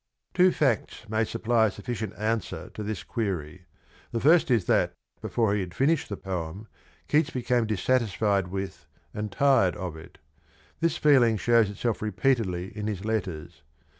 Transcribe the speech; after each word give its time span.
Two 0.33 0.51
facts 0.51 1.07
may 1.09 1.23
supply 1.23 1.67
a 1.67 1.69
sufficient 1.69 2.13
answer 2.17 2.71
to 2.71 2.81
this 2.81 3.03
query. 3.03 3.65
The 4.11 4.19
first 4.19 4.49
is 4.49 4.65
that 4.65 4.93
before 5.21 5.53
he 5.53 5.59
had 5.59 5.75
finished 5.75 6.09
the 6.09 6.17
poem 6.17 6.67
Keats 7.07 7.29
became 7.29 7.67
dissatisfied 7.67 8.47
with 8.47 8.87
and 9.13 9.31
tired 9.31 9.75
of 9.75 9.95
it. 9.95 10.17
This 10.79 10.97
feeling 10.97 11.37
shows 11.37 11.69
itself 11.69 12.01
repeatedly 12.01 12.75
in 12.75 12.87
his 12.87 13.05
letters. 13.05 13.61